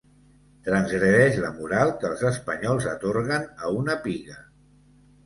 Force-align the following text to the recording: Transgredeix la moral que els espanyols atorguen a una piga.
Transgredeix 0.67 1.35
la 1.43 1.51
moral 1.57 1.93
que 2.03 2.09
els 2.09 2.23
espanyols 2.29 2.87
atorguen 2.95 3.47
a 3.69 3.75
una 3.83 3.97
piga. 4.07 4.39